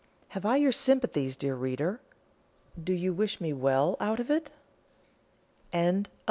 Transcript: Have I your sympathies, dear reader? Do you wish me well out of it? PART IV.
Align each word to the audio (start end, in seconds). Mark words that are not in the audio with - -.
Have 0.29 0.47
I 0.47 0.55
your 0.55 0.71
sympathies, 0.71 1.35
dear 1.35 1.53
reader? 1.53 2.01
Do 2.83 2.91
you 2.91 3.13
wish 3.13 3.39
me 3.39 3.53
well 3.53 3.97
out 3.99 4.19
of 4.19 4.31
it? 4.31 4.49
PART 5.71 6.07
IV. 6.07 6.11